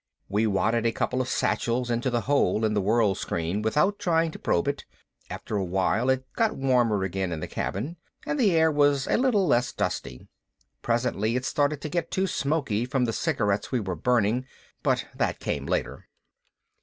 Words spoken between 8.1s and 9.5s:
and the air a little